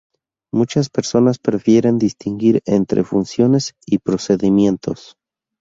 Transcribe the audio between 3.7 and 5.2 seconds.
y "procedimientos".